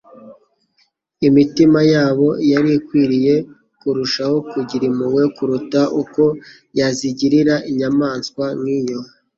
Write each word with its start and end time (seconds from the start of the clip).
Imitima 1.27 1.79
yabo 1.93 2.27
yari 2.51 2.69
ikwiriye 2.79 3.35
kurushaho 3.79 4.37
kugira 4.51 4.83
impuhwe 4.91 5.23
kuruta 5.35 5.81
uko 6.01 6.23
yazigirira 6.77 7.55
inyamaswa 7.69 8.45
nk'iyo! 8.59 8.99